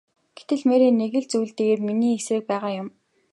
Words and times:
Гэтэл 0.37 0.61
Мэри 0.69 0.87
нэг 0.99 1.11
л 1.21 1.27
зүйл 1.31 1.51
дээр 1.59 1.79
миний 1.87 2.15
эсрэг 2.17 2.43
байгаа 2.51 2.73
юм. 2.81 2.89